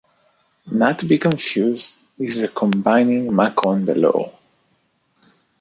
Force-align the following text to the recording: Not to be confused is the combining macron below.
Not 0.71 0.97
to 0.97 1.05
be 1.05 1.19
confused 1.19 2.01
is 2.17 2.41
the 2.41 2.47
combining 2.47 3.35
macron 3.35 3.85
below. 3.85 4.33